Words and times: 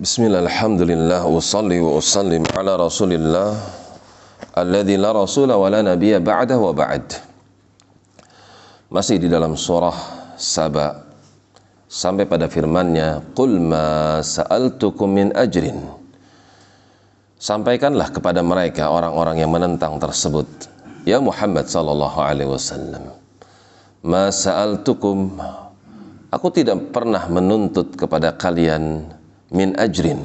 Bismillah, 0.00 0.48
alhamdulillah, 0.48 1.28
usalli 1.28 1.76
wa 1.76 2.00
usallim 2.00 2.40
ala 2.56 2.72
rasulillah 2.80 3.52
alladhi 4.56 4.96
la 4.96 5.12
rasula 5.12 5.60
wa 5.60 5.68
la 5.68 5.84
nabiya 5.84 6.24
ba'dah 6.24 6.56
wa 6.56 6.72
ba'd. 6.72 7.20
Masih 8.88 9.20
di 9.20 9.28
dalam 9.28 9.60
surah 9.60 9.92
Saba 10.40 11.04
Sampai 11.84 12.24
pada 12.24 12.48
firmannya 12.48 13.36
Qul 13.36 13.60
ma 13.60 14.24
sa'altukum 14.24 15.04
min 15.04 15.36
ajrin. 15.36 15.84
Sampaikanlah 17.36 18.08
kepada 18.08 18.40
mereka 18.40 18.88
orang-orang 18.88 19.44
yang 19.44 19.52
menentang 19.52 20.00
tersebut 20.00 20.48
Ya 21.04 21.20
Muhammad 21.20 21.68
sallallahu 21.68 22.24
alaihi 22.24 22.48
wasallam 22.48 23.04
Ma 24.00 24.32
sa'altukum? 24.32 25.36
Aku 26.32 26.48
tidak 26.48 26.88
pernah 26.88 27.28
menuntut 27.28 28.00
kepada 28.00 28.32
kalian 28.32 29.19
min 29.50 29.74
ajrin 29.76 30.22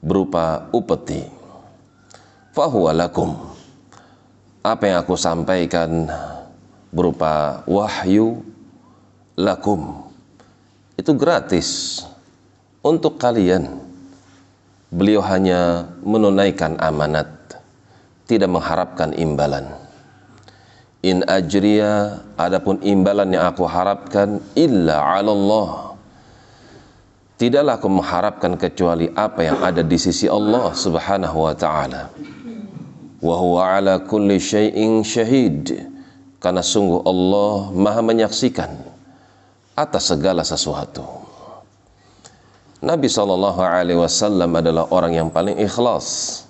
berupa 0.00 0.70
upeti. 0.72 1.26
Fahuwa 2.50 2.90
lakum. 2.94 3.36
Apa 4.60 4.90
yang 4.90 4.98
aku 5.02 5.14
sampaikan 5.14 6.10
berupa 6.90 7.62
wahyu 7.64 8.42
lakum. 9.38 10.10
Itu 10.98 11.14
gratis 11.14 12.02
untuk 12.82 13.16
kalian. 13.16 13.70
Beliau 14.90 15.22
hanya 15.22 15.86
menunaikan 16.02 16.74
amanat 16.82 17.30
tidak 18.26 18.50
mengharapkan 18.50 19.14
imbalan. 19.14 19.70
In 21.00 21.24
ajriya 21.24 22.22
adapun 22.36 22.82
imbalan 22.84 23.32
yang 23.32 23.48
aku 23.48 23.64
harapkan 23.64 24.42
illa 24.52 25.00
'ala 25.00 25.32
Allah 25.32 25.89
Tidaklah 27.40 27.80
aku 27.80 27.88
mengharapkan 27.88 28.52
kecuali 28.60 29.08
apa 29.16 29.40
yang 29.40 29.64
ada 29.64 29.80
di 29.80 29.96
sisi 29.96 30.28
Allah 30.28 30.76
Subhanahu 30.76 31.48
wa 31.48 31.56
taala. 31.56 32.12
Wa 33.16 33.34
huwa 33.40 33.80
ala 33.80 33.96
kulli 34.04 34.36
syai'in 34.36 35.00
syahid. 35.00 35.88
Karena 36.36 36.60
sungguh 36.60 37.00
Allah 37.00 37.72
Maha 37.72 38.04
menyaksikan 38.04 38.76
atas 39.72 40.12
segala 40.12 40.44
sesuatu. 40.44 41.00
Nabi 42.84 43.08
sallallahu 43.08 43.60
alaihi 43.64 43.96
wasallam 43.96 44.60
adalah 44.60 44.92
orang 44.92 45.16
yang 45.16 45.32
paling 45.32 45.56
ikhlas 45.64 46.44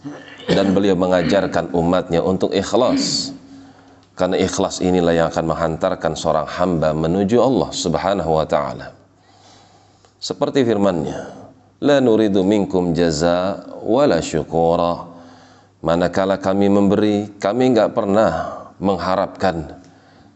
dan 0.50 0.74
beliau 0.74 0.98
mengajarkan 0.98 1.70
umatnya 1.70 2.18
untuk 2.18 2.50
ikhlas. 2.50 3.30
Karena 4.18 4.42
ikhlas 4.42 4.82
inilah 4.82 5.14
yang 5.14 5.26
akan 5.30 5.54
menghantarkan 5.54 6.18
seorang 6.18 6.50
hamba 6.50 6.90
menuju 6.90 7.38
Allah 7.38 7.70
Subhanahu 7.70 8.42
wa 8.42 8.42
taala. 8.42 8.99
Seperti 10.20 10.68
firman-Nya, 10.68 11.32
"La 11.80 11.96
nuridu 11.96 12.44
minkum 12.44 12.92
jaza 12.92 13.64
wala 13.80 14.20
syukura." 14.20 15.08
Manakala 15.80 16.36
kami 16.36 16.68
memberi, 16.68 17.40
kami 17.40 17.72
enggak 17.72 17.96
pernah 17.96 18.32
mengharapkan 18.76 19.80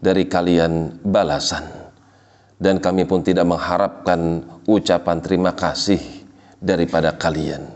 dari 0.00 0.24
kalian 0.24 1.04
balasan. 1.04 1.68
Dan 2.56 2.80
kami 2.80 3.04
pun 3.04 3.20
tidak 3.20 3.44
mengharapkan 3.44 4.40
ucapan 4.64 5.20
terima 5.20 5.52
kasih 5.52 6.00
daripada 6.56 7.12
kalian. 7.12 7.68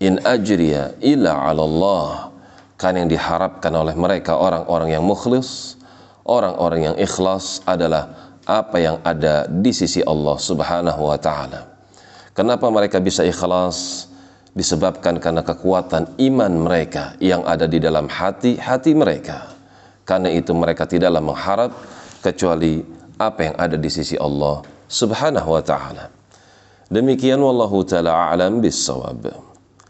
In 0.00 0.16
ajriya 0.24 0.96
illa 1.04 1.36
Allah. 1.52 2.32
Kan 2.80 2.96
yang 2.96 3.06
diharapkan 3.06 3.70
oleh 3.76 3.94
mereka 3.94 4.34
orang-orang 4.40 4.96
yang 4.96 5.04
mukhlis, 5.04 5.76
orang-orang 6.24 6.90
yang 6.90 6.96
ikhlas 6.98 7.62
adalah 7.62 8.31
apa 8.46 8.76
yang 8.78 8.96
ada 9.06 9.46
di 9.46 9.70
sisi 9.70 10.02
Allah 10.02 10.36
Subhanahu 10.38 11.02
wa 11.06 11.18
taala. 11.18 11.68
Kenapa 12.32 12.66
mereka 12.72 12.98
bisa 12.98 13.22
ikhlas? 13.22 14.08
Disebabkan 14.52 15.16
karena 15.16 15.40
kekuatan 15.40 16.20
iman 16.20 16.52
mereka 16.52 17.16
yang 17.16 17.40
ada 17.48 17.64
di 17.64 17.80
dalam 17.80 18.04
hati-hati 18.04 18.92
mereka. 18.92 19.48
Karena 20.04 20.28
itu 20.28 20.52
mereka 20.52 20.84
tidaklah 20.84 21.24
mengharap 21.24 21.72
kecuali 22.20 22.84
apa 23.16 23.40
yang 23.48 23.56
ada 23.56 23.76
di 23.80 23.88
sisi 23.88 24.18
Allah 24.20 24.60
Subhanahu 24.90 25.56
wa 25.56 25.62
taala. 25.64 26.12
Demikian 26.92 27.40
wallahu 27.40 27.80
taala 27.88 28.28
a'lam 28.28 28.60
bissawab. 28.60 29.51